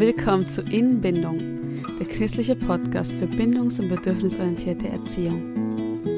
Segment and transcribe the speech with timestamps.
[0.00, 1.36] Willkommen zu Inbindung,
[1.98, 5.42] der christliche Podcast für bindungs- und bedürfnisorientierte Erziehung.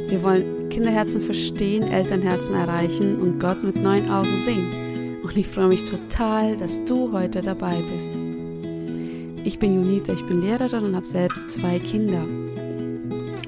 [0.08, 5.20] Wir wollen Kinderherzen verstehen, Elternherzen erreichen und Gott mit neuen Augen sehen.
[5.24, 8.12] Und ich freue mich total, dass du heute dabei bist.
[9.42, 12.22] Ich bin Junita, ich bin Lehrerin und habe selbst zwei Kinder.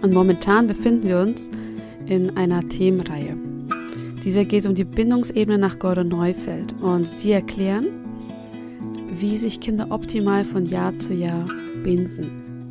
[0.02, 1.48] Und momentan befinden wir uns
[2.06, 3.37] in einer Themenreihe.
[4.24, 7.94] Diese geht um die Bindungsebene nach Gordon Neufeld und sie erklären,
[9.24, 11.46] wie sich Kinder optimal von Jahr zu Jahr
[11.83, 12.69] binden.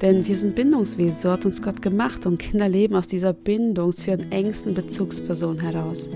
[0.00, 3.92] Denn wir sind Bindungswesen, so hat uns Gott gemacht und Kinder leben aus dieser Bindung
[3.92, 6.10] zu ihren engsten Bezugspersonen heraus.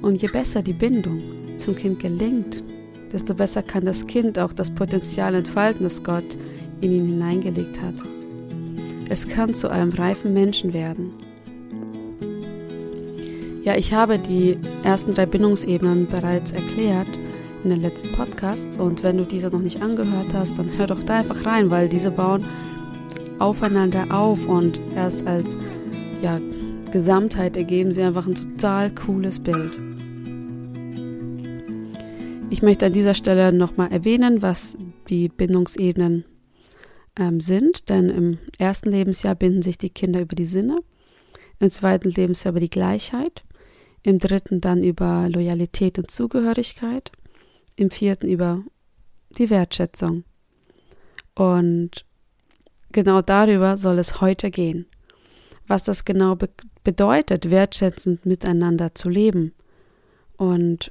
[0.00, 1.20] Und je besser die Bindung
[1.56, 2.64] zum Kind gelingt,
[3.12, 6.38] desto besser kann das Kind auch das Potenzial entfalten, das Gott
[6.80, 7.96] in ihn hineingelegt hat.
[9.10, 11.12] Es kann zu einem reifen Menschen werden.
[13.64, 17.08] Ja, ich habe die ersten drei Bindungsebenen bereits erklärt
[17.64, 18.76] in den letzten Podcasts.
[18.76, 21.88] Und wenn du diese noch nicht angehört hast, dann hör doch da einfach rein, weil
[21.88, 22.44] diese bauen
[23.38, 25.56] aufeinander auf und erst als
[26.22, 26.40] ja,
[26.92, 29.78] Gesamtheit ergeben sie einfach ein total cooles Bild.
[32.50, 36.24] Ich möchte an dieser Stelle nochmal erwähnen, was die Bindungsebenen
[37.18, 40.80] ähm, sind, denn im ersten Lebensjahr binden sich die Kinder über die Sinne,
[41.58, 43.42] im zweiten Lebensjahr über die Gleichheit,
[44.02, 47.10] im dritten dann über Loyalität und Zugehörigkeit,
[47.76, 48.62] im vierten über
[49.38, 50.24] die Wertschätzung.
[51.34, 52.04] Und
[52.92, 54.86] genau darüber soll es heute gehen.
[55.66, 56.48] Was das genau be
[56.84, 59.54] bedeutet, wertschätzend miteinander zu leben.
[60.36, 60.90] Und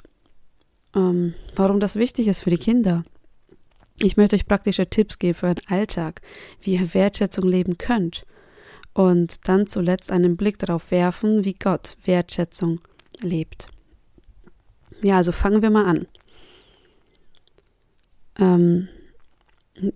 [0.95, 3.03] ähm, warum das wichtig ist für die Kinder.
[4.01, 6.21] Ich möchte euch praktische Tipps geben für euren Alltag,
[6.61, 8.25] wie ihr Wertschätzung leben könnt.
[8.93, 12.79] Und dann zuletzt einen Blick darauf werfen, wie Gott Wertschätzung
[13.21, 13.67] lebt.
[15.03, 16.07] Ja, also fangen wir mal an.
[18.39, 18.87] Ähm,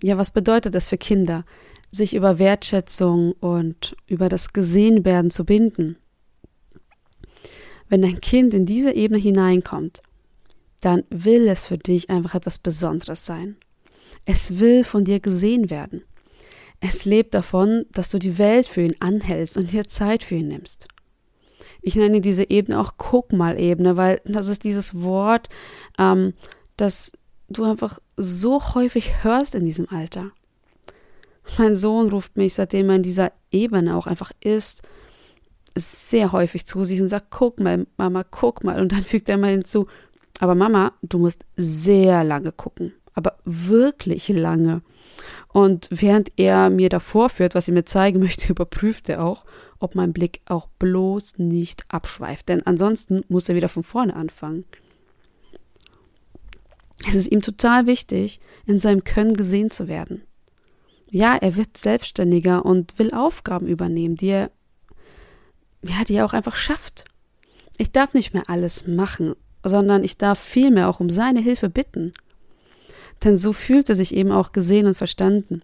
[0.02, 1.44] ja, was bedeutet das für Kinder,
[1.90, 5.98] sich über Wertschätzung und über das Gesehenwerden zu binden?
[7.88, 10.02] Wenn dein Kind in diese Ebene hineinkommt,
[10.80, 13.56] dann will es für dich einfach etwas Besonderes sein.
[14.24, 16.02] Es will von dir gesehen werden.
[16.80, 20.48] Es lebt davon, dass du die Welt für ihn anhältst und dir Zeit für ihn
[20.48, 20.86] nimmst.
[21.80, 25.48] Ich nenne diese Ebene auch Guck mal Ebene, weil das ist dieses Wort,
[25.98, 26.34] ähm,
[26.76, 27.12] das
[27.48, 30.30] du einfach so häufig hörst in diesem Alter.
[31.56, 34.82] Mein Sohn ruft mich, seitdem er in dieser Ebene auch einfach ist,
[35.74, 38.80] sehr häufig zu sich und sagt, guck mal, Mama, guck mal.
[38.80, 39.86] Und dann fügt er mal hinzu,
[40.40, 44.82] aber Mama, du musst sehr lange gucken, aber wirklich lange.
[45.48, 49.44] Und während er mir davor führt, was er mir zeigen möchte, überprüft er auch,
[49.78, 52.48] ob mein Blick auch bloß nicht abschweift.
[52.48, 54.64] Denn ansonsten muss er wieder von vorne anfangen.
[57.06, 60.22] Es ist ihm total wichtig, in seinem Können gesehen zu werden.
[61.10, 64.50] Ja, er wird selbstständiger und will Aufgaben übernehmen, die er,
[65.82, 67.04] ja, die er auch einfach schafft.
[67.78, 72.12] Ich darf nicht mehr alles machen, sondern ich darf vielmehr auch um seine Hilfe bitten.
[73.24, 75.62] Denn so fühlt er sich eben auch gesehen und verstanden.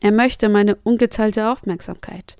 [0.00, 2.36] Er möchte meine ungeteilte Aufmerksamkeit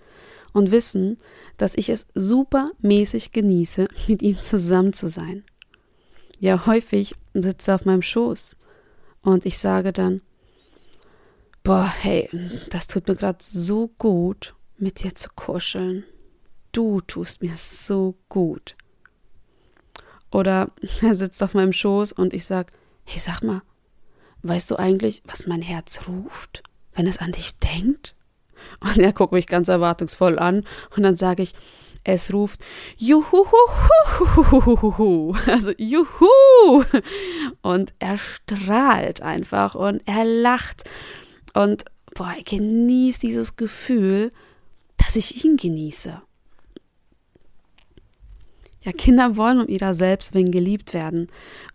[0.52, 1.18] und wissen,
[1.56, 5.44] dass ich es supermäßig genieße, mit ihm zusammen zu sein.
[6.40, 8.56] Ja, häufig sitzt er auf meinem Schoß
[9.20, 10.22] und ich sage dann,
[11.62, 12.30] boah, hey,
[12.70, 16.02] das tut mir gerade so gut, mit dir zu kuscheln.
[16.72, 18.74] Du tust mir so gut.
[20.30, 20.70] Oder
[21.02, 22.72] er sitzt auf meinem Schoß und ich sag,
[23.04, 23.60] hey, sag mal,
[24.42, 26.62] weißt du eigentlich, was mein Herz ruft,
[26.94, 28.14] wenn es an dich denkt?
[28.80, 30.64] Und er guckt mich ganz erwartungsvoll an
[30.96, 31.52] und dann sage ich,
[32.04, 32.64] es ruft
[32.96, 33.44] Juhu,
[35.46, 36.84] also Juhu.
[37.62, 40.84] Und er strahlt einfach und er lacht
[41.54, 41.84] und
[42.14, 44.32] boah, er genießt dieses Gefühl,
[44.96, 46.22] dass ich ihn genieße.
[48.82, 51.28] Ja, Kinder wollen um ihrer selbst willen geliebt werden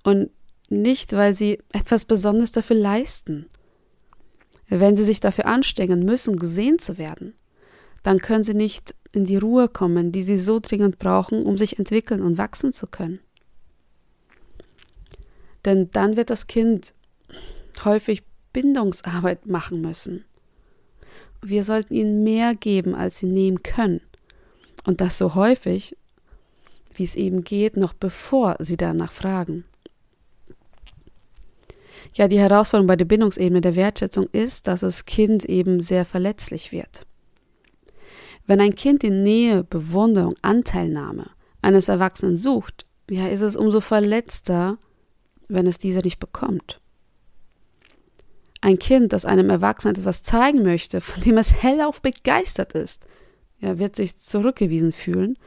[0.03, 0.31] und
[0.69, 3.45] nicht, weil sie etwas Besonderes dafür leisten.
[4.67, 7.35] Wenn sie sich dafür anstrengen müssen, gesehen zu werden,
[8.01, 11.79] dann können sie nicht in die Ruhe kommen, die sie so dringend brauchen, um sich
[11.79, 13.19] entwickeln und wachsen zu können.
[15.63, 16.93] Denn dann wird das Kind
[17.83, 18.23] häufig
[18.53, 20.25] Bindungsarbeit machen müssen.
[21.41, 24.01] Wir sollten ihnen mehr geben, als sie nehmen können.
[24.85, 25.97] Und das so häufig,
[26.93, 29.65] wie es eben geht, noch bevor sie danach fragen.
[32.13, 36.71] Ja, die Herausforderung bei der Bindungsebene der Wertschätzung ist, dass das Kind eben sehr verletzlich
[36.71, 37.05] wird.
[38.47, 41.31] Wenn ein Kind die Nähe, Bewunderung, Anteilnahme
[41.61, 44.77] eines Erwachsenen sucht, ja, ist es umso verletzter,
[45.47, 46.81] wenn es diese nicht bekommt.
[48.61, 53.05] Ein Kind, das einem Erwachsenen etwas zeigen möchte, von dem es hellauf begeistert ist,
[53.59, 55.37] ja, wird sich zurückgewiesen fühlen,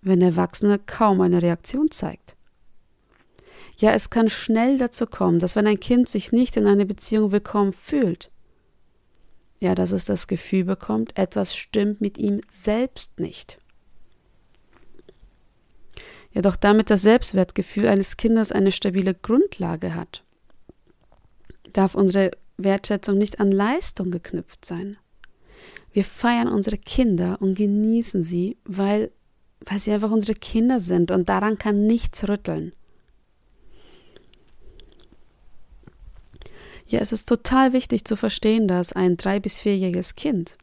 [0.00, 2.36] wenn der Erwachsene kaum eine Reaktion zeigt.
[3.76, 7.32] Ja, es kann schnell dazu kommen, dass wenn ein Kind sich nicht in einer Beziehung
[7.32, 8.30] willkommen fühlt,
[9.62, 13.58] ja, dass es das Gefühl bekommt, etwas stimmt mit ihm selbst nicht.
[16.32, 20.24] Ja, doch damit das Selbstwertgefühl eines Kindes eine stabile Grundlage hat,
[21.72, 24.96] darf unsere Wertschätzung nicht an Leistung geknüpft sein.
[25.92, 29.12] Wir feiern unsere Kinder und genießen sie, weil,
[29.64, 32.72] weil sie einfach unsere Kinder sind und daran kann nichts rütteln.
[36.92, 40.58] Ja, es ist total wichtig zu verstehen, dass ein drei- bis vierjähriges Kind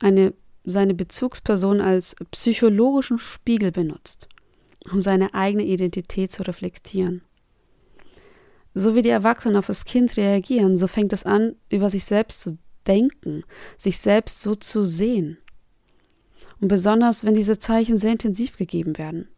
[0.00, 0.32] eine,
[0.64, 4.26] seine Bezugsperson als psychologischen Spiegel benutzt,
[4.90, 7.20] um seine eigene Identität zu reflektieren.
[8.72, 12.40] So wie die Erwachsenen auf das Kind reagieren, so fängt es an, über sich selbst
[12.40, 13.42] zu denken,
[13.76, 15.36] sich selbst so zu sehen.
[16.58, 19.28] Und besonders, wenn diese Zeichen sehr intensiv gegeben werden.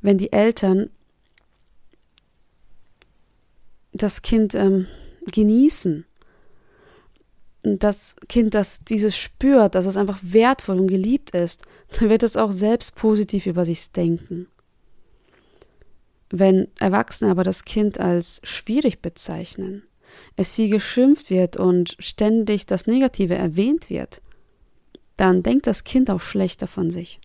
[0.00, 0.90] Wenn die Eltern
[4.02, 4.86] das Kind ähm,
[5.32, 6.04] genießen.
[7.62, 11.62] Das Kind, das dieses spürt, dass es einfach wertvoll und geliebt ist,
[11.98, 14.46] dann wird es auch selbst positiv über sich denken.
[16.30, 19.84] Wenn Erwachsene aber das Kind als schwierig bezeichnen,
[20.36, 24.22] es viel geschimpft wird und ständig das Negative erwähnt wird,
[25.16, 27.20] dann denkt das Kind auch schlechter von sich.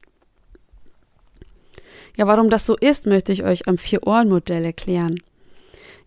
[2.17, 5.21] Ja, warum das so ist, möchte ich euch am Vier-Ohren-Modell erklären.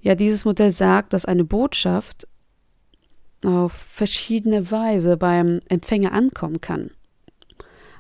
[0.05, 2.29] Ja, dieses Modell sagt, dass eine Botschaft
[3.43, 6.91] auf verschiedene Weise beim Empfänger ankommen kann.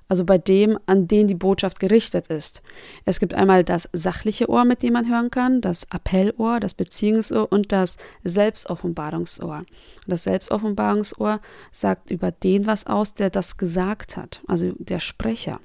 [0.06, 2.60] Also bei dem, an den die Botschaft gerichtet ist.
[3.06, 7.50] Es gibt einmal das sachliche Ohr, mit dem man hören kann, das Appellohr, das Beziehungsohr
[7.50, 9.60] und das Selbstoffenbarungsohr.
[9.60, 9.66] Und
[10.06, 11.40] das Selbstoffenbarungsohr
[11.72, 15.58] sagt über den was aus, der das gesagt hat, also der Sprecher.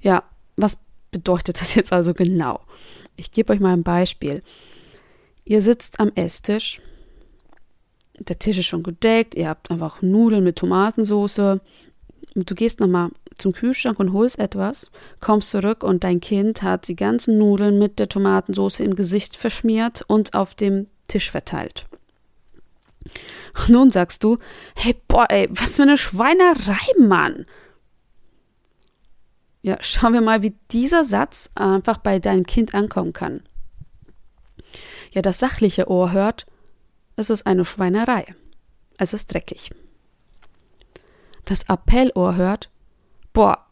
[0.00, 0.24] Ja,
[0.56, 0.78] was
[1.14, 2.60] bedeutet das jetzt also genau?
[3.16, 4.42] Ich gebe euch mal ein Beispiel.
[5.44, 6.80] Ihr sitzt am Esstisch,
[8.18, 11.60] der Tisch ist schon gedeckt, ihr habt einfach Nudeln mit Tomatensauce
[12.34, 14.90] und du gehst nochmal zum Kühlschrank und holst etwas,
[15.20, 20.04] kommst zurück und dein Kind hat die ganzen Nudeln mit der Tomatensauce im Gesicht verschmiert
[20.08, 21.86] und auf dem Tisch verteilt.
[23.68, 24.38] Nun sagst du,
[24.74, 27.46] hey boah, ey, was für eine Schweinerei, Mann.
[29.64, 33.42] Ja, schauen wir mal, wie dieser Satz einfach bei deinem Kind ankommen kann.
[35.10, 36.44] Ja, das sachliche Ohr hört,
[37.16, 38.26] es ist eine Schweinerei.
[38.98, 39.70] Es ist dreckig.
[41.46, 42.70] Das Appellohr hört,
[43.32, 43.66] boah,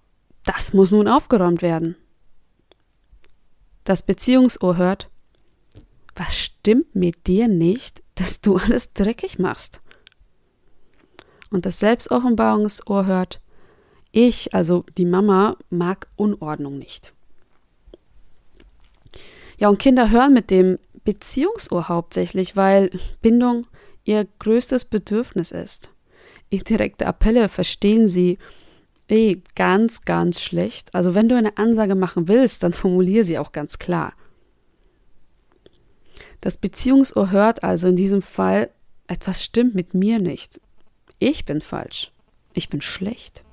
[0.46, 1.96] das muss nun aufgeräumt werden.
[3.84, 5.10] Das Beziehungsohr hört,
[6.14, 9.82] was stimmt mit dir nicht, dass du alles dreckig machst?
[11.50, 13.41] Und das Selbstoffenbarungsohr hört,
[14.12, 17.14] ich, also die Mama, mag Unordnung nicht.
[19.58, 22.90] Ja, und Kinder hören mit dem Beziehungsohr hauptsächlich, weil
[23.22, 23.66] Bindung
[24.04, 25.90] ihr größtes Bedürfnis ist.
[26.50, 28.38] Indirekte Appelle verstehen sie
[29.08, 30.94] eh ganz, ganz schlecht.
[30.94, 34.12] Also wenn du eine Ansage machen willst, dann formulier sie auch ganz klar.
[36.40, 38.70] Das Beziehungsohr hört also in diesem Fall,
[39.06, 40.60] etwas stimmt mit mir nicht.
[41.19, 42.12] Ich bin falsch.
[42.52, 43.44] Ich bin schlecht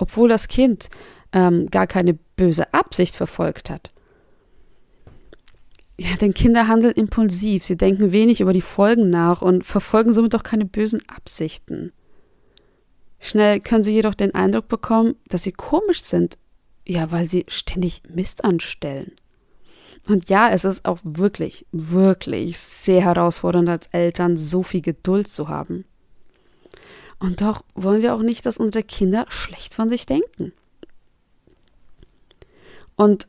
[0.00, 0.88] obwohl das Kind
[1.32, 3.92] ähm, gar keine böse Absicht verfolgt hat.
[5.98, 10.34] Ja, denn Kinder handeln impulsiv, sie denken wenig über die Folgen nach und verfolgen somit
[10.34, 11.92] auch keine bösen Absichten.
[13.18, 16.38] Schnell können sie jedoch den Eindruck bekommen, dass sie komisch sind,
[16.86, 19.12] ja, weil sie ständig Mist anstellen.
[20.08, 25.48] Und ja, es ist auch wirklich, wirklich sehr herausfordernd als Eltern, so viel Geduld zu
[25.48, 25.84] haben.
[27.20, 30.52] Und doch wollen wir auch nicht, dass unsere Kinder schlecht von sich denken.
[32.96, 33.28] Und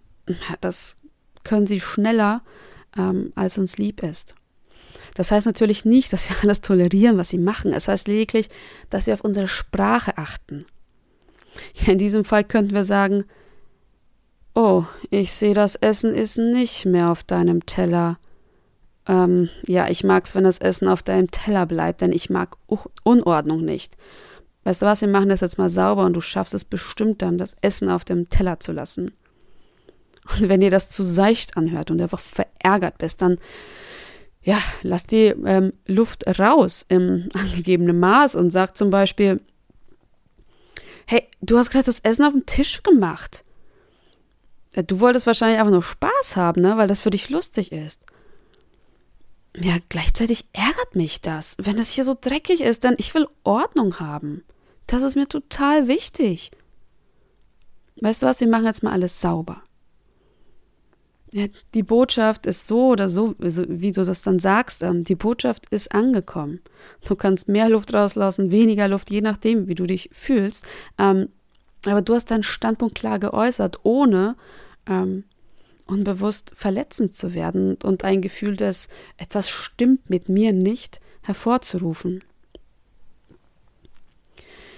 [0.62, 0.98] das
[1.44, 2.42] können sie schneller,
[2.98, 4.36] ähm, als uns lieb ist.
[5.16, 7.74] Das heißt natürlich nicht, dass wir alles tolerieren, was sie machen.
[7.74, 8.50] Es heißt lediglich,
[8.90, 10.66] dass wir auf unsere Sprache achten.
[11.76, 13.26] Ja, in diesem Fall könnten wir sagen,
[14.56, 18.20] oh, ich sehe, das Essen ist nicht mehr auf deinem Teller.
[19.08, 22.58] Ähm, ja, ich mag es, wenn das Essen auf deinem Teller bleibt, denn ich mag
[23.04, 23.96] Unordnung nicht.
[24.64, 27.38] Weißt du was, wir machen das jetzt mal sauber und du schaffst es bestimmt dann,
[27.38, 29.12] das Essen auf dem Teller zu lassen.
[30.30, 33.40] Und wenn dir das zu seicht anhört und einfach verärgert bist, dann
[34.44, 39.40] ja, lass die ähm, Luft raus im angegebenen Maß und sag zum Beispiel,
[41.06, 43.44] hey, du hast gerade das Essen auf dem Tisch gemacht.
[44.88, 48.00] Du wolltest wahrscheinlich einfach nur Spaß haben, ne, weil das für dich lustig ist.
[49.58, 54.00] Ja, gleichzeitig ärgert mich das, wenn es hier so dreckig ist, denn ich will Ordnung
[54.00, 54.44] haben.
[54.88, 56.52] Das ist mir total wichtig.
[58.00, 59.62] Weißt du was, wir machen jetzt mal alles sauber.
[61.34, 65.66] Ja, die Botschaft ist so oder so, wie du das dann sagst, ähm, die Botschaft
[65.70, 66.60] ist angekommen.
[67.06, 70.66] Du kannst mehr Luft rauslassen, weniger Luft, je nachdem, wie du dich fühlst.
[70.98, 71.30] Ähm,
[71.86, 74.36] aber du hast deinen Standpunkt klar geäußert, ohne
[74.88, 75.24] ähm,
[75.92, 82.24] unbewusst verletzend zu werden und ein Gefühl, dass etwas stimmt mit mir nicht, hervorzurufen.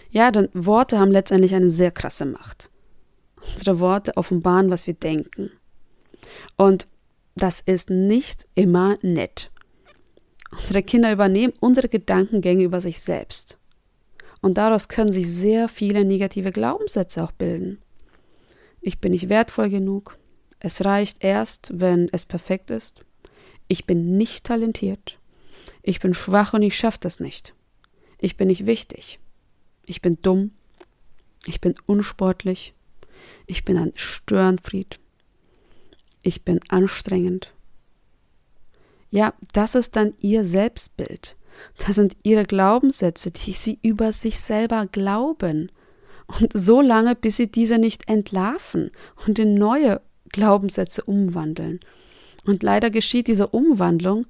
[0.09, 2.69] Ja, denn Worte haben letztendlich eine sehr krasse Macht.
[3.53, 5.51] Unsere Worte offenbaren, was wir denken.
[6.57, 6.87] Und
[7.35, 9.51] das ist nicht immer nett.
[10.51, 13.57] Unsere Kinder übernehmen unsere Gedankengänge über sich selbst.
[14.41, 17.79] Und daraus können sich sehr viele negative Glaubenssätze auch bilden.
[18.81, 20.17] Ich bin nicht wertvoll genug.
[20.63, 23.05] Es reicht erst, wenn es perfekt ist.
[23.67, 25.19] Ich bin nicht talentiert.
[25.83, 27.53] Ich bin schwach und ich schaffe das nicht.
[28.17, 29.19] Ich bin nicht wichtig.
[29.85, 30.51] Ich bin dumm.
[31.45, 32.73] Ich bin unsportlich.
[33.45, 34.99] Ich bin ein Störenfried
[36.23, 37.53] ich bin anstrengend.
[39.11, 41.35] Ja, das ist dann ihr Selbstbild.
[41.77, 45.71] Das sind ihre Glaubenssätze, die sie über sich selber glauben.
[46.25, 48.89] Und so lange, bis sie diese nicht entlarven
[49.27, 50.01] und in neue
[50.33, 51.79] Glaubenssätze umwandeln.
[52.45, 54.25] Und leider geschieht diese Umwandlung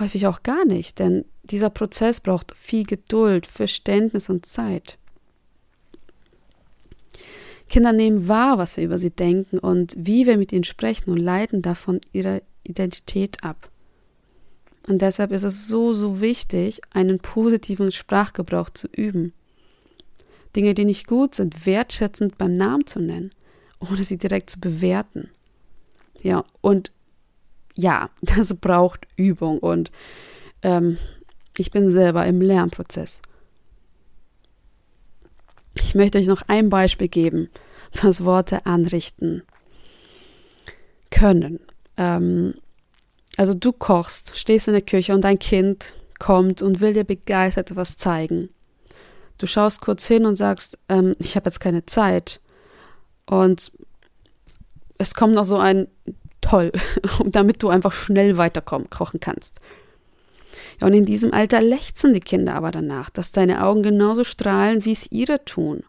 [0.00, 4.98] häufig auch gar nicht, denn dieser Prozess braucht viel Geduld, Verständnis und Zeit.
[7.68, 11.18] Kinder nehmen wahr, was wir über sie denken und wie wir mit ihnen sprechen und
[11.18, 13.70] leiten davon ihre Identität ab.
[14.88, 19.32] Und deshalb ist es so, so wichtig, einen positiven Sprachgebrauch zu üben.
[20.56, 23.30] Dinge, die nicht gut sind, wertschätzend beim Namen zu nennen,
[23.80, 25.30] ohne sie direkt zu bewerten.
[26.22, 26.92] Ja, und
[27.74, 29.90] ja, das braucht Übung und
[30.62, 30.98] ähm,
[31.56, 33.20] ich bin selber im Lernprozess.
[35.74, 37.48] Ich möchte euch noch ein Beispiel geben,
[38.00, 39.42] was Worte anrichten
[41.10, 41.60] können.
[41.96, 42.54] Ähm,
[43.36, 47.70] also du kochst, stehst in der Küche und dein Kind kommt und will dir begeistert
[47.70, 48.50] etwas zeigen.
[49.38, 52.40] Du schaust kurz hin und sagst, ähm, ich habe jetzt keine Zeit.
[53.30, 53.70] Und
[54.98, 55.86] es kommt noch so ein
[56.40, 56.72] toll,
[57.26, 59.60] damit du einfach schnell weiterkommen, kochen kannst.
[60.80, 64.84] Ja, und in diesem Alter lechzen die Kinder aber danach, dass deine Augen genauso strahlen,
[64.84, 65.84] wie es ihre tun.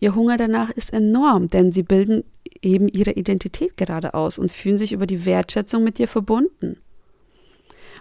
[0.00, 2.24] Ihr Hunger danach ist enorm, denn sie bilden
[2.60, 6.76] eben ihre Identität gerade aus und fühlen sich über die Wertschätzung mit dir verbunden.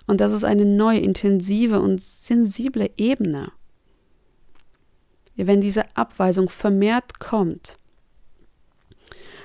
[0.06, 3.54] Und das ist eine neue, intensive und sensible Ebene.
[5.38, 7.80] Wenn diese Abweisung vermehrt kommt,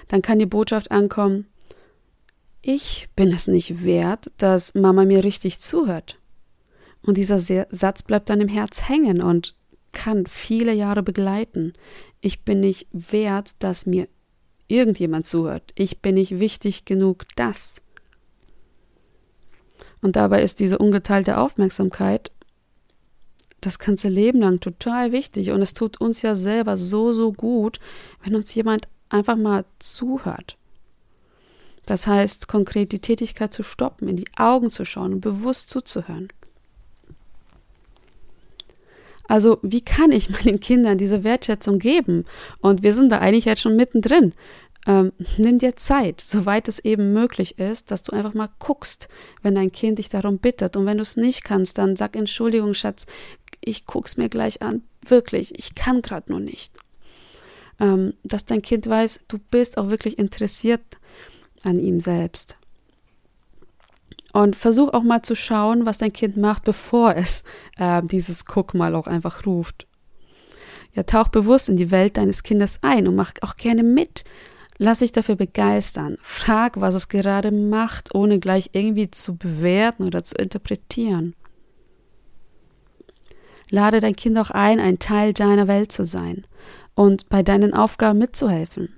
[0.08, 1.46] dann kann die Botschaft ankommen,
[2.62, 6.18] ich bin es nicht wert, dass Mama mir richtig zuhört.
[7.02, 9.54] Und dieser Satz bleibt dann im Herz hängen und
[9.92, 11.75] kann viele Jahre begleiten.
[12.23, 14.08] Ich bin nicht wert, dass mir
[14.66, 15.73] irgendjemand zuhört.
[15.75, 17.82] Ich bin nicht wichtig genug, das.
[20.00, 22.30] Und dabei ist diese ungeteilte Aufmerksamkeit
[23.61, 25.50] das ganze Leben lang total wichtig.
[25.50, 27.78] Und es tut uns ja selber so, so gut,
[28.23, 30.56] wenn uns jemand einfach mal zuhört.
[31.87, 36.28] Das heißt, konkret die Tätigkeit zu stoppen, in die Augen zu schauen und bewusst zuzuhören.
[39.26, 42.26] Also wie kann ich meinen Kindern diese Wertschätzung geben?
[42.61, 44.33] Und wir sind da eigentlich jetzt schon mittendrin.
[44.87, 49.09] Ähm, nimm dir Zeit, soweit es eben möglich ist, dass du einfach mal guckst,
[49.42, 50.76] wenn dein Kind dich darum bittet.
[50.76, 53.06] Und wenn du es nicht kannst, dann sag Entschuldigung, Schatz,
[53.62, 54.83] ich guck's mir gleich an.
[55.06, 56.75] Wirklich, ich kann gerade nur nicht.
[57.81, 60.83] Ähm, dass dein Kind weiß, du bist auch wirklich interessiert
[61.64, 62.57] an ihm selbst.
[64.33, 67.45] Und versuch auch mal zu schauen, was dein Kind macht, bevor es
[67.78, 69.87] äh, dieses Guck mal auch einfach ruft.
[70.93, 74.25] Ja, tauch bewusst in die Welt deines Kindes ein und mach auch gerne mit.
[74.76, 76.19] Lass dich dafür begeistern.
[76.21, 81.35] Frag, was es gerade macht, ohne gleich irgendwie zu bewerten oder zu interpretieren.
[83.71, 86.45] Lade dein Kind auch ein, ein Teil deiner Welt zu sein
[86.95, 88.89] und bei deinen Aufgaben mitzuhelfen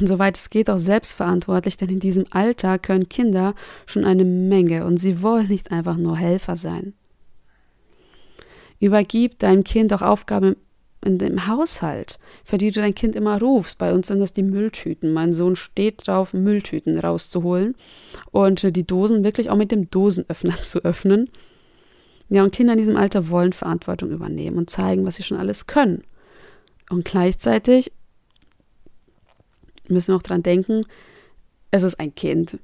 [0.00, 3.54] und soweit es geht auch selbstverantwortlich, denn in diesem Alter können Kinder
[3.86, 6.94] schon eine Menge und sie wollen nicht einfach nur Helfer sein.
[8.80, 10.56] Übergib deinem Kind auch Aufgaben
[11.04, 13.78] in dem Haushalt, für die du dein Kind immer rufst.
[13.78, 15.12] Bei uns sind das die Mülltüten.
[15.12, 17.76] Mein Sohn steht drauf, Mülltüten rauszuholen
[18.32, 21.30] und die Dosen wirklich auch mit dem Dosenöffner zu öffnen.
[22.28, 25.68] Ja, und Kinder in diesem Alter wollen Verantwortung übernehmen und zeigen, was sie schon alles
[25.68, 26.02] können.
[26.90, 27.92] Und gleichzeitig
[29.88, 30.82] müssen wir auch dran denken,
[31.70, 32.58] es ist ein Kind.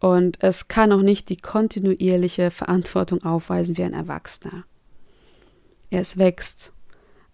[0.00, 4.64] Und es kann auch nicht die kontinuierliche Verantwortung aufweisen wie ein Erwachsener.
[5.90, 6.72] Es wächst,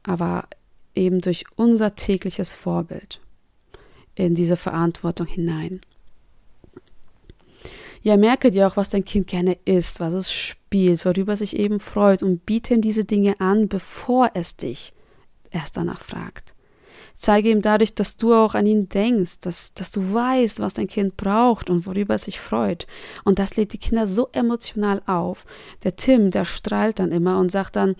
[0.03, 0.45] aber
[0.95, 3.21] eben durch unser tägliches Vorbild
[4.15, 5.81] in diese Verantwortung hinein.
[8.03, 11.57] Ja, merke dir auch, was dein Kind gerne isst, was es spielt, worüber es sich
[11.57, 14.93] eben freut und biete ihm diese Dinge an, bevor es dich
[15.50, 16.54] erst danach fragt.
[17.14, 20.88] Zeige ihm dadurch, dass du auch an ihn denkst, dass, dass du weißt, was dein
[20.88, 22.87] Kind braucht und worüber es sich freut.
[23.25, 25.45] Und das lädt die Kinder so emotional auf.
[25.83, 27.95] Der Tim, der strahlt dann immer und sagt dann,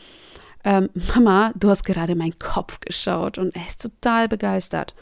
[0.65, 4.95] ähm, Mama, du hast gerade meinen Kopf geschaut und er ist total begeistert.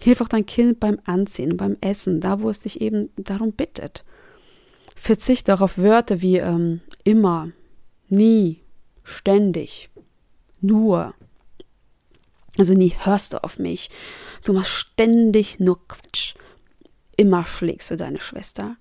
[0.00, 4.04] Hilf auch dein Kind beim Anziehen beim Essen, da wo es dich eben darum bittet.
[4.94, 7.50] Verzichte auch auf Wörter wie ähm, immer,
[8.08, 8.60] nie,
[9.02, 9.90] ständig,
[10.60, 11.14] nur.
[12.58, 13.90] Also nie hörst du auf mich.
[14.44, 16.34] Du machst ständig nur Quatsch.
[17.16, 18.76] Immer schlägst du deine Schwester.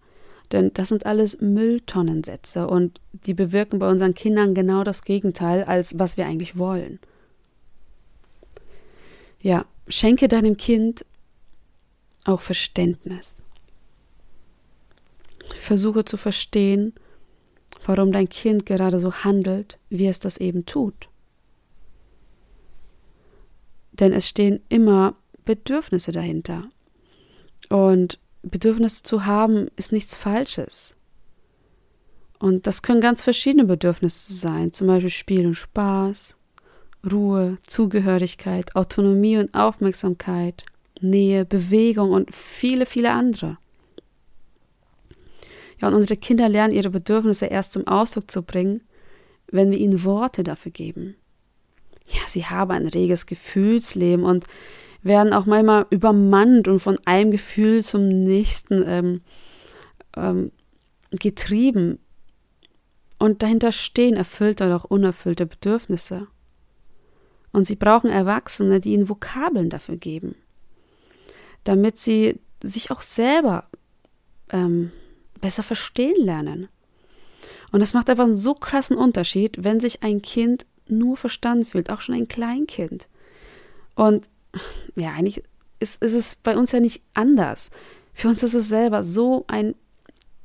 [0.51, 5.97] Denn das sind alles Mülltonnensätze und die bewirken bei unseren Kindern genau das Gegenteil, als
[5.97, 6.99] was wir eigentlich wollen.
[9.41, 11.05] Ja, schenke deinem Kind
[12.25, 13.41] auch Verständnis.
[15.59, 16.93] Versuche zu verstehen,
[17.85, 21.09] warum dein Kind gerade so handelt, wie es das eben tut.
[23.99, 26.69] Denn es stehen immer Bedürfnisse dahinter.
[27.69, 30.95] Und Bedürfnisse zu haben ist nichts Falsches.
[32.39, 36.37] Und das können ganz verschiedene Bedürfnisse sein, zum Beispiel Spiel und Spaß,
[37.09, 40.65] Ruhe, Zugehörigkeit, Autonomie und Aufmerksamkeit,
[40.99, 43.57] Nähe, Bewegung und viele, viele andere.
[45.81, 48.81] Ja, und unsere Kinder lernen ihre Bedürfnisse erst zum Ausdruck zu bringen,
[49.47, 51.15] wenn wir ihnen Worte dafür geben.
[52.07, 54.45] Ja, sie haben ein reges Gefühlsleben und
[55.01, 59.21] werden auch manchmal übermannt und von einem Gefühl zum nächsten ähm,
[60.15, 60.51] ähm,
[61.11, 61.99] getrieben.
[63.17, 66.27] Und dahinter stehen erfüllte oder auch unerfüllte Bedürfnisse.
[67.51, 70.35] Und sie brauchen Erwachsene, die ihnen Vokabeln dafür geben,
[71.63, 73.65] damit sie sich auch selber
[74.49, 74.91] ähm,
[75.39, 76.67] besser verstehen lernen.
[77.71, 81.89] Und das macht einfach einen so krassen Unterschied, wenn sich ein Kind nur verstanden fühlt,
[81.89, 83.07] auch schon ein Kleinkind.
[83.95, 84.29] Und
[84.95, 85.43] ja, eigentlich
[85.79, 87.71] ist, ist es bei uns ja nicht anders.
[88.13, 89.75] Für uns ist es selber so ein,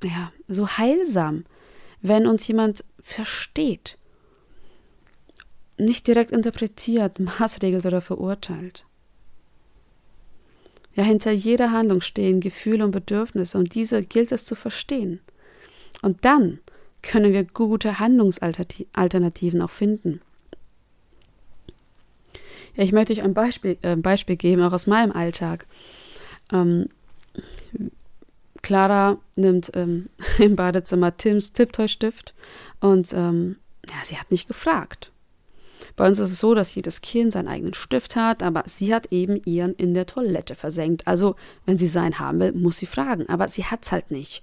[0.02, 1.44] ja, so heilsam,
[2.02, 3.98] wenn uns jemand versteht
[5.80, 8.84] nicht direkt interpretiert, maßregelt oder verurteilt.
[10.94, 15.20] Ja, hinter jeder Handlung stehen Gefühle und Bedürfnisse und diese gilt es zu verstehen.
[16.02, 16.58] Und dann
[17.02, 20.20] können wir gute Handlungsalternativen auch finden.
[22.76, 25.66] Ja, ich möchte euch ein Beispiel, äh, Beispiel geben, auch aus meinem Alltag.
[26.52, 26.88] Ähm,
[28.62, 32.34] Clara nimmt ähm, im Badezimmer Tims Tipptoy-Stift
[32.80, 33.56] und ähm,
[33.88, 35.10] ja, sie hat nicht gefragt.
[35.96, 39.12] Bei uns ist es so, dass jedes Kind seinen eigenen Stift hat, aber sie hat
[39.12, 41.06] eben ihren in der Toilette versenkt.
[41.06, 44.42] Also, wenn sie seinen haben will, muss sie fragen, aber sie hat es halt nicht.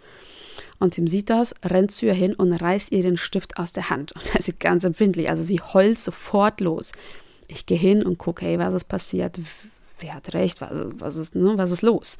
[0.79, 3.89] Und Tim sieht das, rennt zu ihr hin und reißt ihr den Stift aus der
[3.89, 4.11] Hand.
[4.15, 6.91] Und er ist ganz empfindlich, also sie heult sofort los.
[7.47, 9.39] Ich gehe hin und gucke, hey, was ist passiert?
[9.99, 10.61] Wer hat recht?
[10.61, 12.17] Was, was, ist, ne, was ist los?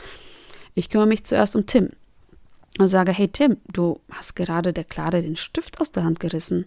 [0.74, 1.92] Ich kümmere mich zuerst um Tim
[2.78, 6.66] und sage, hey Tim, du hast gerade der Klare den Stift aus der Hand gerissen.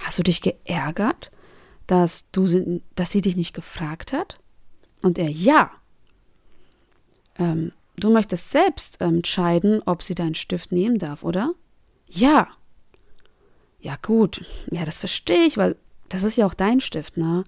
[0.00, 1.30] Hast du dich geärgert,
[1.86, 4.38] dass, du, dass sie dich nicht gefragt hat?
[5.02, 5.70] Und er, ja.
[7.38, 11.54] Ähm, du möchtest selbst ähm, entscheiden, ob sie deinen Stift nehmen darf, oder?
[12.08, 12.48] Ja.
[13.80, 14.44] Ja, gut.
[14.70, 15.76] Ja, das verstehe ich, weil
[16.10, 17.44] das ist ja auch dein Stift, ne?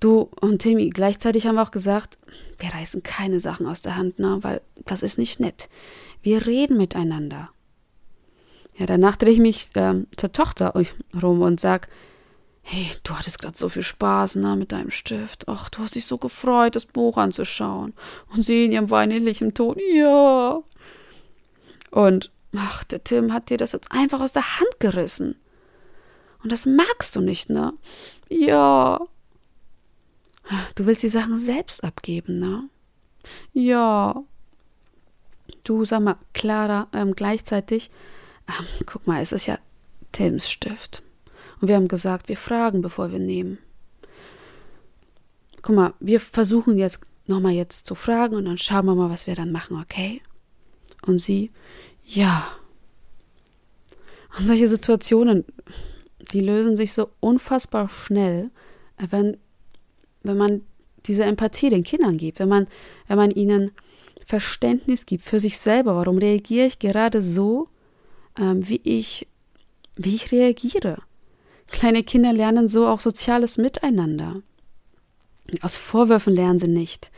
[0.00, 2.16] Du und Timmy, gleichzeitig haben wir auch gesagt,
[2.58, 4.38] wir reißen keine Sachen aus der Hand, ne?
[4.40, 5.68] Weil das ist nicht nett.
[6.22, 7.50] Wir reden miteinander.
[8.78, 10.72] Ja, danach drehe ich mich ähm, zur Tochter
[11.22, 11.88] rum und sag,
[12.62, 15.48] hey, du hattest gerade so viel Spaß ne, mit deinem Stift.
[15.48, 17.94] Ach, du hast dich so gefreut, das Buch anzuschauen.
[18.32, 20.62] Und sie in ihrem weinerlichen Ton, ja.
[21.90, 25.36] Und, ach, der Tim hat dir das jetzt einfach aus der Hand gerissen.
[26.42, 27.72] Und das magst du nicht, ne?
[28.28, 29.00] Ja.
[30.74, 32.68] Du willst die Sachen selbst abgeben, ne?
[33.52, 34.22] Ja.
[35.64, 37.90] Du, sag mal, Clara, ähm, gleichzeitig
[38.50, 39.58] ach, guck mal, es ist ja
[40.12, 41.02] Tims Stift.
[41.60, 43.58] Und wir haben gesagt, wir fragen, bevor wir nehmen.
[45.62, 49.26] Guck mal, wir versuchen jetzt nochmal jetzt zu fragen und dann schauen wir mal, was
[49.26, 50.22] wir dann machen, okay?
[51.06, 51.50] Und sie,
[52.04, 52.48] ja.
[54.38, 55.44] Und solche Situationen,
[56.32, 58.50] die lösen sich so unfassbar schnell,
[58.98, 59.36] wenn,
[60.22, 60.62] wenn man
[61.06, 62.66] diese Empathie den Kindern gibt, wenn man,
[63.06, 63.72] wenn man ihnen
[64.24, 65.96] Verständnis gibt für sich selber.
[65.96, 67.68] Warum reagiere ich gerade so,
[68.38, 69.26] ähm, wie ich,
[69.96, 71.02] wie ich reagiere?
[71.68, 74.42] Kleine Kinder lernen so auch soziales Miteinander.
[75.62, 77.10] Aus Vorwürfen lernen sie nicht.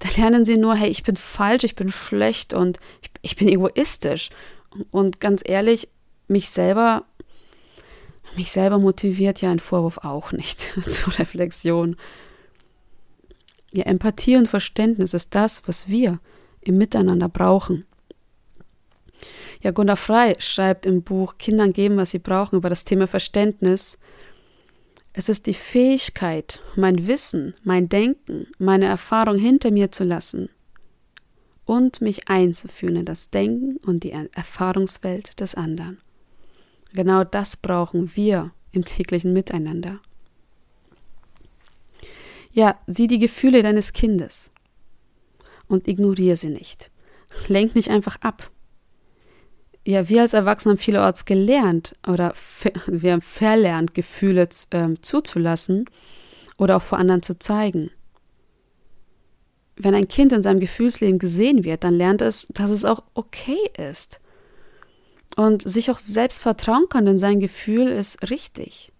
[0.00, 3.48] Da lernen sie nur, hey, ich bin falsch, ich bin schlecht und ich, ich bin
[3.48, 4.30] egoistisch.
[4.90, 5.88] Und ganz ehrlich,
[6.28, 7.04] mich selber,
[8.36, 11.96] mich selber motiviert ja ein Vorwurf auch nicht zur Reflexion.
[13.70, 16.20] Ja, Empathie und Verständnis ist das, was wir
[16.60, 17.84] im Miteinander brauchen.
[19.60, 23.98] Ja, Gunnar Frey schreibt im Buch Kindern geben, was sie brauchen über das Thema Verständnis.
[25.12, 30.48] Es ist die Fähigkeit, mein Wissen, mein Denken, meine Erfahrung hinter mir zu lassen
[31.64, 35.98] und mich einzuführen in das Denken und die Erfahrungswelt des anderen.
[36.92, 40.00] Genau das brauchen wir im täglichen Miteinander.
[42.52, 44.50] Ja, sieh die Gefühle deines Kindes
[45.68, 46.90] und ignoriere sie nicht.
[47.48, 48.50] Lenk nicht einfach ab
[49.88, 52.34] ja, wir als Erwachsene haben vielerorts gelernt oder
[52.86, 55.86] wir haben verlernt, Gefühle ähm, zuzulassen
[56.58, 57.90] oder auch vor anderen zu zeigen.
[59.76, 63.70] Wenn ein Kind in seinem Gefühlsleben gesehen wird, dann lernt es, dass es auch okay
[63.78, 64.20] ist.
[65.38, 68.90] Und sich auch selbst vertrauen kann, denn sein Gefühl ist richtig.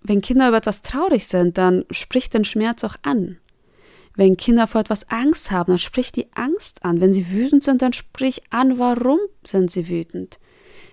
[0.00, 3.38] Wenn Kinder über etwas traurig sind, dann spricht den Schmerz auch an.
[4.14, 7.00] Wenn Kinder vor etwas Angst haben, dann sprich die Angst an.
[7.00, 10.38] Wenn sie wütend sind, dann sprich an, warum sind sie wütend.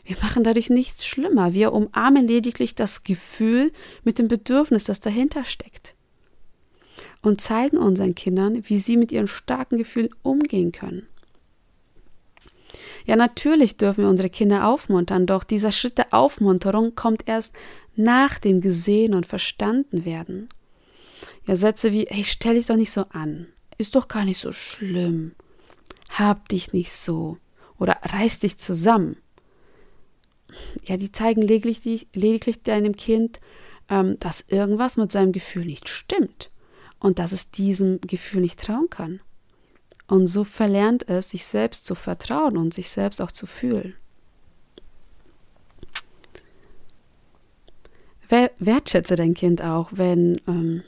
[0.06, 1.54] Wir machen dadurch nichts schlimmer.
[1.54, 3.72] Wir umarmen lediglich das Gefühl
[4.04, 5.94] mit dem Bedürfnis, das dahinter steckt.
[7.22, 11.08] Und zeigen unseren Kindern, wie sie mit ihren starken Gefühlen umgehen können.
[13.08, 17.56] Ja, natürlich dürfen wir unsere Kinder aufmuntern, doch dieser Schritt der Aufmunterung kommt erst
[17.96, 20.50] nach dem Gesehen und Verstanden werden.
[21.48, 23.48] Ja, Sätze wie, hey, stell dich doch nicht so an.
[23.78, 25.32] Ist doch gar nicht so schlimm.
[26.10, 27.38] Hab dich nicht so.
[27.80, 29.16] Oder reiß dich zusammen.
[30.84, 33.40] Ja, die zeigen lediglich, lediglich deinem Kind,
[33.90, 36.52] ähm, dass irgendwas mit seinem Gefühl nicht stimmt
[37.00, 39.22] und dass es diesem Gefühl nicht trauen kann.
[40.08, 43.96] Und so verlernt es, sich selbst zu vertrauen und sich selbst auch zu fühlen.
[48.30, 50.84] Wertschätze dein Kind auch, wenn ähm,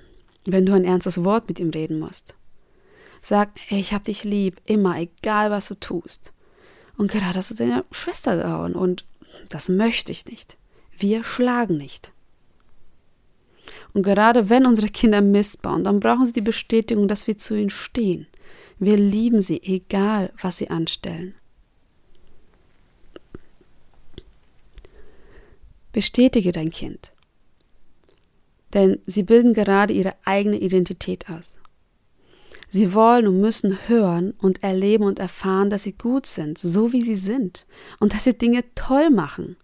[0.45, 2.35] wenn du ein ernstes Wort mit ihm reden musst.
[3.21, 6.31] Sag, ich hab dich lieb, immer, egal was du tust.
[6.97, 9.05] Und gerade hast du deine Schwester gehauen und
[9.49, 10.57] das möchte ich nicht.
[10.97, 12.11] Wir schlagen nicht.
[13.93, 17.55] Und gerade wenn unsere Kinder Mist bauen, dann brauchen sie die Bestätigung, dass wir zu
[17.55, 18.27] ihnen stehen.
[18.79, 21.35] Wir lieben sie, egal was sie anstellen.
[25.91, 27.13] Bestätige dein Kind
[28.73, 31.59] denn sie bilden gerade ihre eigene Identität aus.
[32.69, 37.01] Sie wollen und müssen hören und erleben und erfahren, dass sie gut sind, so wie
[37.01, 37.65] sie sind,
[37.99, 39.57] und dass sie Dinge toll machen.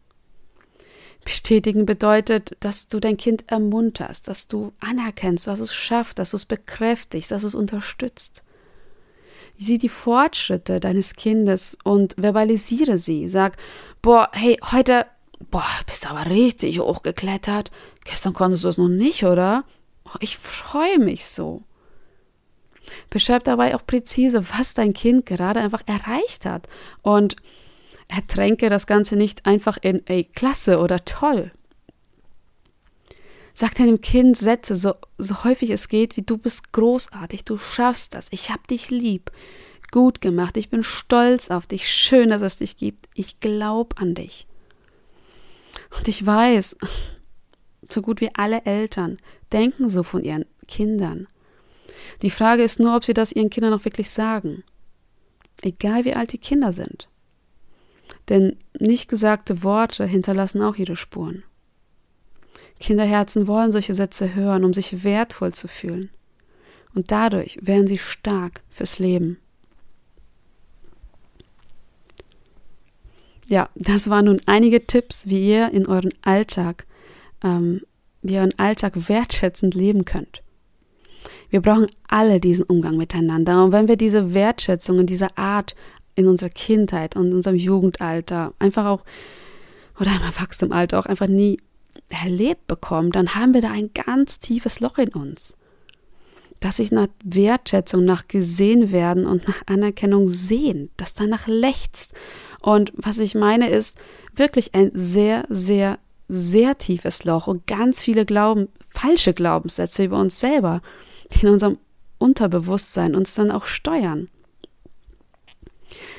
[1.24, 6.38] Bestätigen bedeutet, dass du dein Kind ermunterst, dass du anerkennst, was es schafft, dass du
[6.38, 8.44] es bekräftigst, dass es unterstützt.
[9.58, 13.30] Sieh die Fortschritte deines Kindes und verbalisiere sie.
[13.30, 13.58] Sag,
[14.02, 15.06] boah, hey, heute
[15.52, 17.72] Boah, bist aber richtig hochgeklettert.
[18.04, 19.66] Gestern konntest du es noch nicht, oder?
[20.06, 21.64] Oh, ich freue mich so.
[23.10, 26.68] Beschreib dabei auch präzise, was dein Kind gerade einfach erreicht hat.
[27.02, 27.36] Und
[28.08, 31.52] ertränke das Ganze nicht einfach in, ey, klasse oder toll.
[33.58, 38.14] Sag deinem Kind Sätze, so, so häufig es geht, wie du bist großartig, du schaffst
[38.14, 39.32] das, ich hab dich lieb,
[39.92, 44.14] gut gemacht, ich bin stolz auf dich, schön, dass es dich gibt, ich glaub an
[44.14, 44.46] dich.
[45.98, 46.76] Und ich weiß,
[47.90, 49.18] so gut wie alle Eltern
[49.54, 51.28] denken so von ihren Kindern.
[52.24, 54.64] Die Frage ist nur, ob sie das ihren Kindern auch wirklich sagen.
[55.62, 57.08] Egal wie alt die Kinder sind.
[58.28, 61.44] Denn nicht gesagte Worte hinterlassen auch ihre Spuren.
[62.80, 66.10] Kinderherzen wollen solche Sätze hören, um sich wertvoll zu fühlen.
[66.94, 69.38] Und dadurch werden sie stark fürs Leben.
[73.48, 76.86] Ja, das waren nun einige Tipps, wie ihr in euren Alltag,
[77.44, 77.82] ähm,
[78.22, 80.42] wie ihr euren Alltag wertschätzend leben könnt.
[81.50, 83.64] Wir brauchen alle diesen Umgang miteinander.
[83.64, 85.76] Und wenn wir diese Wertschätzung in dieser Art
[86.16, 89.06] in unserer Kindheit und in unserem Jugendalter einfach auch
[90.00, 91.58] oder im Erwachsenenalter auch einfach nie
[92.10, 95.56] erlebt bekommen, dann haben wir da ein ganz tiefes Loch in uns,
[96.60, 102.14] das sich nach Wertschätzung, nach gesehen werden und nach Anerkennung sehen, das danach lechzt
[102.66, 104.00] und was ich meine ist
[104.34, 110.40] wirklich ein sehr, sehr, sehr tiefes Loch und ganz viele Glauben, falsche Glaubenssätze über uns
[110.40, 110.82] selber,
[111.32, 111.78] die in unserem
[112.18, 114.30] Unterbewusstsein uns dann auch steuern.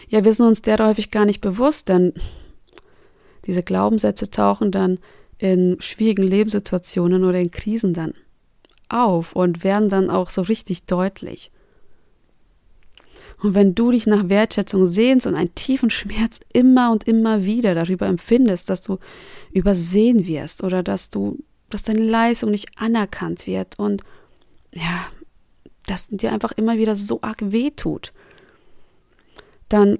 [0.08, 2.14] Ja, wir sind uns der häufig gar nicht bewusst, denn
[3.46, 5.00] diese Glaubenssätze tauchen dann
[5.38, 8.14] in schwierigen Lebenssituationen oder in Krisen dann
[8.88, 11.50] auf und werden dann auch so richtig deutlich.
[13.42, 17.74] Und wenn du dich nach Wertschätzung sehnst und einen tiefen Schmerz immer und immer wieder
[17.74, 18.98] darüber empfindest, dass du
[19.52, 24.02] übersehen wirst oder dass du, dass deine Leistung nicht anerkannt wird und
[24.74, 25.06] ja,
[25.86, 28.12] dass dir einfach immer wieder so arg weh tut,
[29.68, 29.98] dann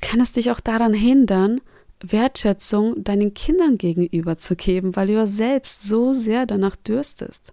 [0.00, 1.60] kann es dich auch daran hindern,
[2.00, 7.52] Wertschätzung deinen Kindern gegenüber zu geben, weil du ja selbst so sehr danach dürstest.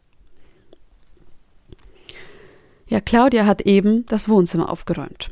[2.87, 5.31] Ja, Claudia hat eben das Wohnzimmer aufgeräumt.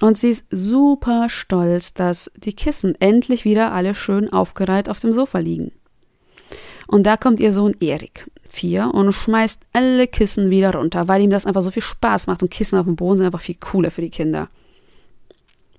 [0.00, 5.12] Und sie ist super stolz, dass die Kissen endlich wieder alle schön aufgereiht auf dem
[5.12, 5.72] Sofa liegen.
[6.86, 11.30] Und da kommt ihr Sohn Erik, vier, und schmeißt alle Kissen wieder runter, weil ihm
[11.30, 13.90] das einfach so viel Spaß macht und Kissen auf dem Boden sind einfach viel cooler
[13.90, 14.48] für die Kinder.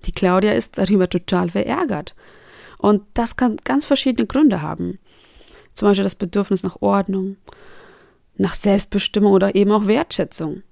[0.05, 2.13] Die Claudia ist darüber total verärgert.
[2.79, 4.97] Und das kann ganz verschiedene Gründe haben.
[5.75, 7.37] Zum Beispiel das Bedürfnis nach Ordnung,
[8.35, 10.63] nach Selbstbestimmung oder eben auch Wertschätzung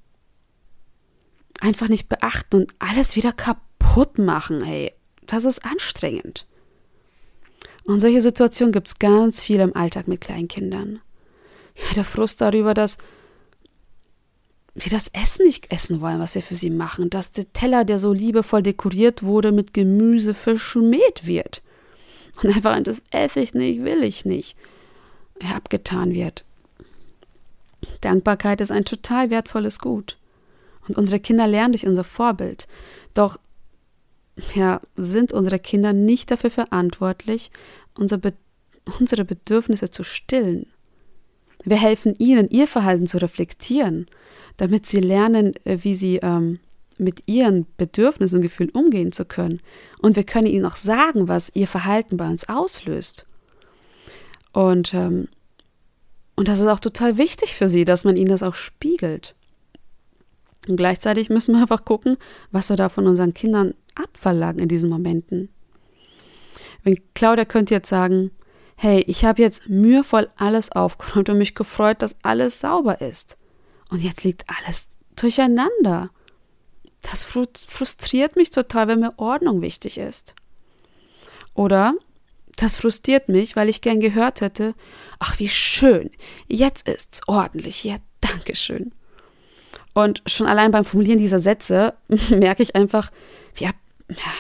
[1.60, 4.94] einfach nicht beachten und alles wieder kaputt machen, ey.
[5.26, 6.46] Das ist anstrengend.
[7.84, 11.00] Und solche Situationen gibt es ganz viel im Alltag mit Kleinkindern.
[11.76, 12.98] Ja, der Frust darüber, dass
[14.76, 18.00] sie das Essen nicht essen wollen, was wir für sie machen, dass der Teller, der
[18.00, 21.62] so liebevoll dekoriert wurde, mit Gemüse verschmäht wird.
[22.42, 24.56] Und einfach das esse ich nicht, will ich nicht,
[25.54, 26.44] abgetan wird.
[28.02, 30.18] Dankbarkeit ist ein total wertvolles Gut.
[30.88, 32.68] Und unsere Kinder lernen durch unser Vorbild.
[33.14, 33.38] Doch
[34.54, 37.52] ja, sind unsere Kinder nicht dafür verantwortlich,
[37.98, 38.34] unser Be
[39.00, 40.68] unsere Bedürfnisse zu stillen.
[41.66, 44.08] Wir helfen ihnen, ihr Verhalten zu reflektieren,
[44.56, 46.60] damit sie lernen, äh, wie sie ähm,
[47.00, 49.62] mit ihren Bedürfnissen und Gefühlen umgehen zu können.
[50.02, 53.26] Und wir können ihnen auch sagen, was ihr Verhalten bei uns auslöst.
[54.54, 55.28] Und, ähm,
[56.36, 59.36] und das ist auch total wichtig für sie, dass man ihnen das auch spiegelt.
[60.68, 62.18] Und gleichzeitig müssen wir einfach gucken,
[62.52, 65.50] was wir da von unseren Kindern abverlangen in diesen Momenten.
[66.84, 68.32] Wenn Claudia könnte jetzt sagen,
[68.76, 73.38] hey, ich habe jetzt mühevoll alles aufgeräumt und mich gefreut, dass alles sauber ist.
[73.90, 76.10] Und jetzt liegt alles durcheinander.
[77.02, 80.34] Das frustriert mich total, wenn mir Ordnung wichtig ist.
[81.54, 81.94] Oder
[82.58, 84.74] das frustriert mich, weil ich gern gehört hätte,
[85.20, 86.10] ach wie schön,
[86.48, 88.92] jetzt ist's ordentlich, ja, Dankeschön.
[89.94, 91.94] Und schon allein beim Formulieren dieser Sätze
[92.30, 93.12] merke ich einfach,
[93.56, 93.76] wie ab,
[94.10, 94.32] ja,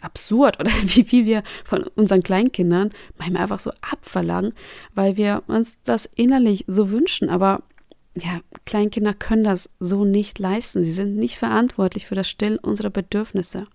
[0.00, 4.54] absurd oder wie, wie wir von unseren Kleinkindern manchmal einfach so abverlangen,
[4.94, 7.28] weil wir uns das innerlich so wünschen.
[7.28, 7.62] Aber
[8.14, 10.82] ja, Kleinkinder können das so nicht leisten.
[10.82, 13.66] Sie sind nicht verantwortlich für das Stillen unserer Bedürfnisse.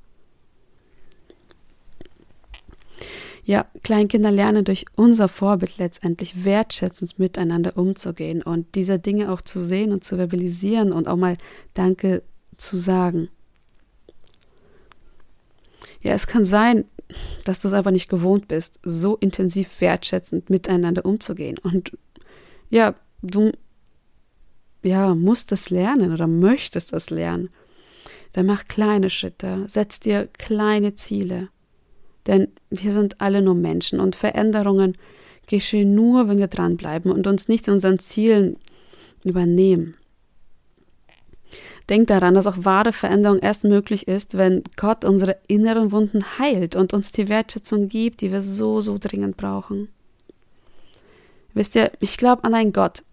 [3.43, 9.65] Ja, Kleinkinder lernen durch unser Vorbild letztendlich wertschätzend miteinander umzugehen und diese Dinge auch zu
[9.65, 11.37] sehen und zu verbalisieren und auch mal
[11.73, 12.23] Danke
[12.57, 13.29] zu sagen.
[16.01, 16.85] Ja, es kann sein,
[17.45, 21.57] dass du es einfach nicht gewohnt bist, so intensiv wertschätzend miteinander umzugehen.
[21.57, 21.97] Und
[22.69, 23.51] ja, du
[24.83, 27.49] ja, musst es lernen oder möchtest es lernen.
[28.33, 31.49] Dann mach kleine Schritte, setz dir kleine Ziele.
[32.27, 34.97] Denn wir sind alle nur Menschen und Veränderungen
[35.47, 38.57] geschehen nur, wenn wir dranbleiben und uns nicht in unseren Zielen
[39.23, 39.95] übernehmen.
[41.89, 46.75] Denk daran, dass auch wahre Veränderung erst möglich ist, wenn Gott unsere inneren Wunden heilt
[46.75, 49.87] und uns die Wertschätzung gibt, die wir so, so dringend brauchen.
[51.53, 53.03] Wisst ihr, ich glaube an einen Gott,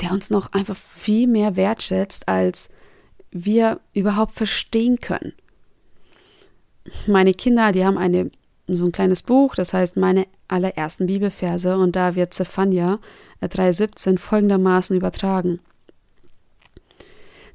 [0.00, 2.70] der uns noch einfach viel mehr wertschätzt, als
[3.30, 5.32] wir überhaupt verstehen können
[7.06, 8.30] meine Kinder, die haben eine,
[8.66, 12.98] so ein kleines Buch, das heißt meine allerersten Bibelverse und da wird Zephania
[13.42, 15.60] 3,17 folgendermaßen übertragen.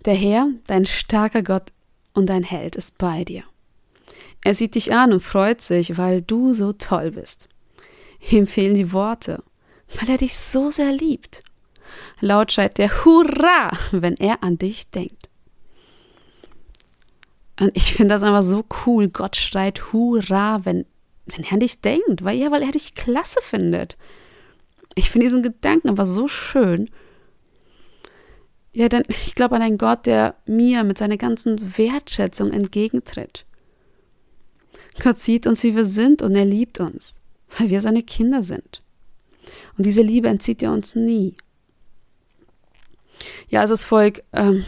[0.05, 1.71] Der Herr, dein starker Gott
[2.13, 3.43] und dein Held ist bei dir.
[4.43, 7.49] Er sieht dich an und freut sich, weil du so toll bist.
[8.31, 9.43] Ihm fehlen die Worte,
[9.95, 11.43] weil er dich so sehr liebt.
[12.19, 15.29] Laut schreit der Hurra, wenn er an dich denkt.
[17.59, 19.09] Und ich finde das einfach so cool.
[19.09, 20.85] Gott schreit Hurra, wenn,
[21.25, 22.23] wenn er an dich denkt.
[22.23, 23.97] Weil, ja, weil er dich klasse findet.
[24.95, 26.89] Ich finde diesen Gedanken einfach so schön.
[28.73, 33.45] Ja, denn ich glaube an einen Gott, der mir mit seiner ganzen Wertschätzung entgegentritt.
[35.01, 37.19] Gott sieht uns, wie wir sind und er liebt uns,
[37.57, 38.83] weil wir seine Kinder sind.
[39.77, 41.35] Und diese Liebe entzieht er uns nie.
[43.49, 44.65] Ja, also das Volk ähm,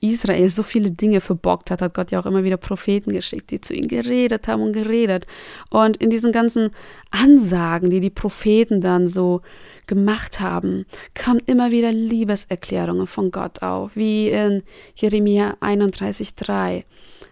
[0.00, 3.60] Israel so viele Dinge verbockt hat, hat Gott ja auch immer wieder Propheten geschickt, die
[3.60, 5.26] zu ihnen geredet haben und geredet.
[5.70, 6.70] Und in diesen ganzen
[7.10, 9.42] Ansagen, die die Propheten dann so
[9.86, 14.62] gemacht haben, kamen immer wieder Liebeserklärungen von Gott auf, wie in
[14.94, 16.84] Jeremia 31,3.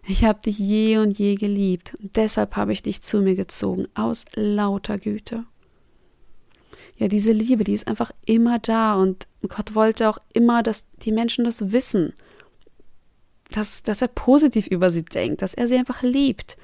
[0.09, 3.87] Ich habe dich je und je geliebt, und deshalb habe ich dich zu mir gezogen,
[3.95, 5.45] aus lauter Güte.
[6.99, 11.13] Ja, diese Liebe, die ist einfach immer da und Gott wollte auch immer, dass die
[11.13, 12.15] Menschen das wissen
[13.51, 16.57] dass, dass er positiv über sie denkt, dass er sie einfach liebt.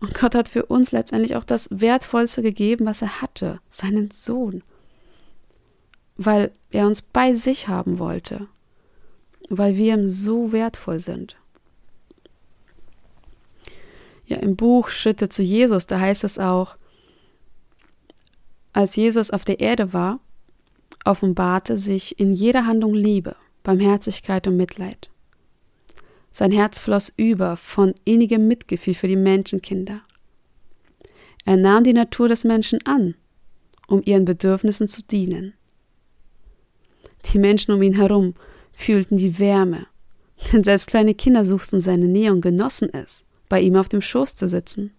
[0.00, 4.62] Und Gott hat für uns letztendlich auch das Wertvollste gegeben, was er hatte, seinen Sohn.
[6.16, 8.46] Weil er uns bei sich haben wollte.
[9.48, 11.36] Weil wir ihm so wertvoll sind.
[14.26, 16.76] Ja, im Buch Schritte zu Jesus, da heißt es auch,
[18.76, 20.20] als Jesus auf der Erde war,
[21.06, 25.08] offenbarte sich in jeder Handlung Liebe, Barmherzigkeit und Mitleid.
[26.30, 30.02] Sein Herz floss über von innigem Mitgefühl für die Menschenkinder.
[31.46, 33.14] Er nahm die Natur des Menschen an,
[33.88, 35.54] um ihren Bedürfnissen zu dienen.
[37.32, 38.34] Die Menschen um ihn herum
[38.74, 39.86] fühlten die Wärme,
[40.52, 44.34] denn selbst kleine Kinder suchten seine Nähe und genossen es, bei ihm auf dem Schoß
[44.34, 44.92] zu sitzen.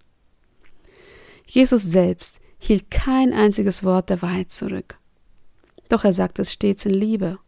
[1.46, 4.98] Jesus selbst hielt kein einziges Wort der Wahrheit zurück.
[5.90, 7.40] Doch er sagte es stets in Liebe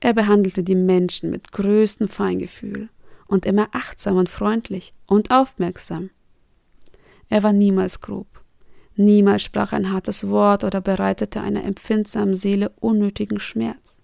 [0.00, 2.88] er behandelte die Menschen mit größtem Feingefühl
[3.26, 6.10] und immer achtsam und freundlich und aufmerksam.
[7.28, 8.26] Er war niemals grob,
[8.96, 14.00] niemals sprach ein hartes Wort oder bereitete einer empfindsamen Seele unnötigen Schmerz.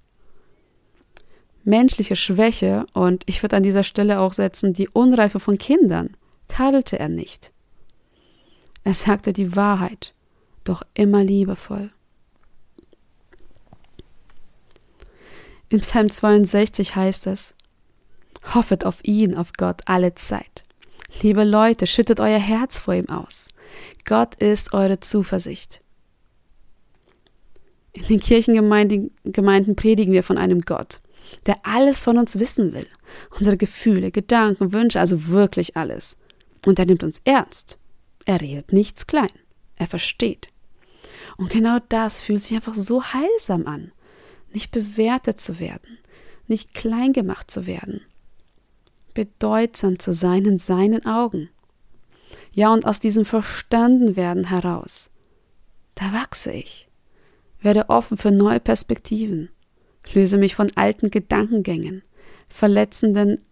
[1.65, 6.99] Menschliche Schwäche und ich würde an dieser Stelle auch setzen die Unreife von Kindern tadelte
[6.99, 7.51] er nicht.
[8.87, 10.15] Er sagte die Wahrheit,
[10.63, 11.91] doch immer liebevoll.
[15.69, 17.57] Im Psalm 62 heißt es,
[18.55, 20.63] Hoffet auf ihn, auf Gott, alle Zeit.
[21.21, 23.49] Liebe Leute, schüttet euer Herz vor ihm aus.
[24.05, 25.81] Gott ist eure Zuversicht.
[27.93, 31.01] In den Kirchengemeinden Gemeinden predigen wir von einem Gott,
[31.47, 32.87] der alles von uns wissen will.
[33.37, 36.17] Unsere Gefühle, Gedanken, Wünsche, also wirklich alles.
[36.65, 37.79] Und er nimmt uns ernst.
[38.27, 39.33] Er redet nichts klein.
[39.77, 40.49] Er versteht.
[41.39, 43.93] Und genau das fühlt sich einfach so heilsam an
[44.57, 45.99] nicht bewertet zu werden,
[46.47, 48.01] nicht klein gemacht zu werden,
[49.13, 51.51] bedeutsam zu sein in seinen Augen.
[52.53, 55.11] Ja, und aus diesem Verstandenwerden heraus,
[55.95, 56.89] da wachse ich,
[57.61, 59.51] werde offen für neue Perspektiven,
[60.15, 62.03] löse mich von alten Gedankengängen,
[62.49, 63.45] verletzenden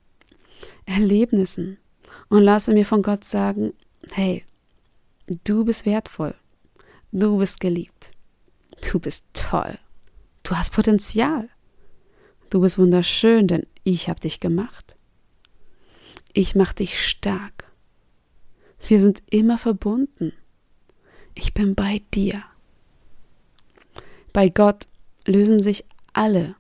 [0.87, 1.77] Erlebnissen
[2.31, 3.75] und lasse mir von Gott sagen,
[4.13, 4.43] hey,
[5.27, 6.35] du bist wertvoll,
[7.13, 8.13] du bist geliebt,
[8.91, 9.79] du bist toll.
[10.45, 11.49] Du hast Potenzial.
[12.51, 14.95] Du bist wunderschön, denn ich habe dich gemacht.
[16.35, 17.73] Ich mache dich stark.
[18.87, 20.33] Wir sind immer verbunden.
[21.35, 22.45] Ich bin bei dir.
[24.35, 24.87] Bei Gott
[25.27, 26.57] lösen sich alle,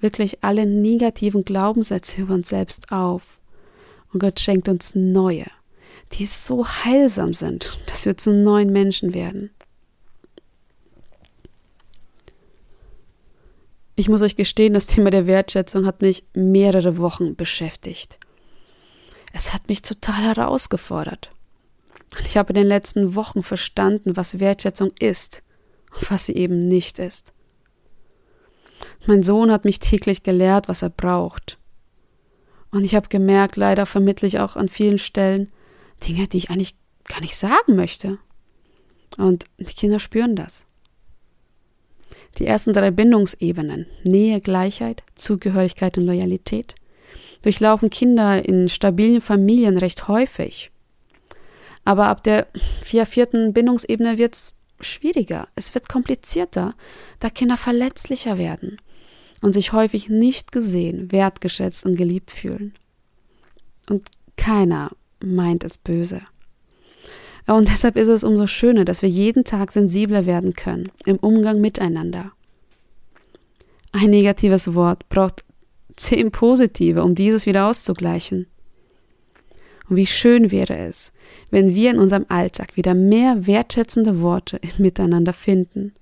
[0.00, 3.40] wirklich alle negativen Glaubenssätze über uns selbst auf.
[4.12, 5.46] Und Gott schenkt uns neue,
[6.12, 9.50] die so heilsam sind, dass wir zu neuen Menschen werden.
[13.94, 18.18] Ich muss euch gestehen, das Thema der Wertschätzung hat mich mehrere Wochen beschäftigt.
[19.32, 21.30] Es hat mich total herausgefordert.
[22.26, 25.42] Ich habe in den letzten Wochen verstanden, was Wertschätzung ist
[25.94, 27.32] und was sie eben nicht ist.
[29.06, 31.58] Mein Sohn hat mich täglich gelehrt, was er braucht.
[32.70, 35.52] Und ich habe gemerkt, leider vermittle ich auch an vielen Stellen
[36.06, 36.74] Dinge, die ich eigentlich
[37.08, 38.18] gar nicht sagen möchte.
[39.18, 40.66] Und die Kinder spüren das.
[42.38, 46.74] Die ersten drei Bindungsebenen Nähe, Gleichheit, Zugehörigkeit und Loyalität
[47.42, 50.70] durchlaufen Kinder in stabilen Familien recht häufig.
[51.84, 52.46] Aber ab der
[52.82, 56.74] vierten Bindungsebene wird es schwieriger, es wird komplizierter,
[57.18, 58.78] da Kinder verletzlicher werden
[59.42, 62.72] und sich häufig nicht gesehen, wertgeschätzt und geliebt fühlen.
[63.90, 64.92] Und keiner
[65.24, 66.20] meint es böse.
[67.46, 71.60] Und deshalb ist es umso schöner, dass wir jeden Tag sensibler werden können im Umgang
[71.60, 72.32] miteinander.
[73.92, 75.44] Ein negatives Wort braucht
[75.96, 78.46] zehn positive, um dieses wieder auszugleichen.
[79.88, 81.12] Und wie schön wäre es,
[81.50, 85.92] wenn wir in unserem Alltag wieder mehr wertschätzende Worte Miteinander finden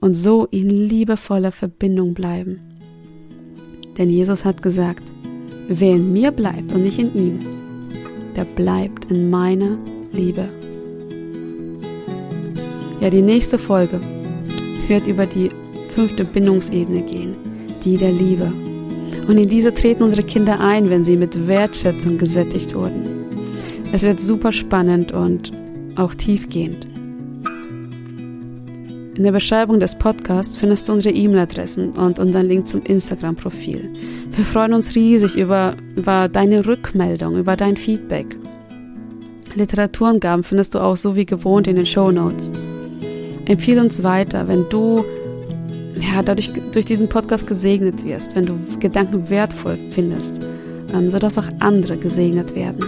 [0.00, 2.60] und so in liebevoller Verbindung bleiben.
[3.98, 5.04] Denn Jesus hat gesagt,
[5.68, 7.38] wer in mir bleibt und nicht in ihm,
[8.36, 9.78] der bleibt in meiner
[10.12, 10.48] Liebe.
[13.00, 14.00] Ja, die nächste Folge
[14.88, 15.48] wird über die
[15.94, 17.34] fünfte Bindungsebene gehen,
[17.84, 18.52] die der Liebe.
[19.28, 23.02] Und in diese treten unsere Kinder ein, wenn sie mit Wertschätzung gesättigt wurden.
[23.92, 25.52] Es wird super spannend und
[25.96, 26.91] auch tiefgehend.
[29.14, 33.90] In der Beschreibung des Podcasts findest du unsere E-Mail-Adressen und unseren Link zum Instagram-Profil.
[34.30, 38.24] Wir freuen uns riesig über, über deine Rückmeldung, über dein Feedback.
[39.54, 42.52] Literaturangaben findest du auch so wie gewohnt in den Show Notes.
[43.44, 45.04] Empfehle uns weiter, wenn du
[45.96, 50.36] ja, dadurch durch diesen Podcast gesegnet wirst, wenn du Gedanken wertvoll findest,
[50.94, 52.82] ähm, sodass auch andere gesegnet werden.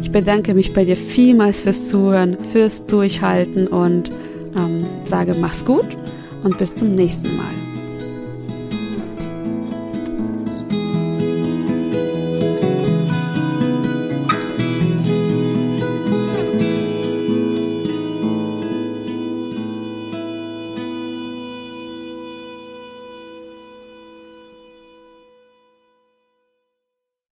[0.00, 4.10] Ich bedanke mich bei dir vielmals fürs Zuhören, fürs Durchhalten und
[4.56, 5.96] ähm, sage, mach's gut
[6.42, 7.63] und bis zum nächsten Mal.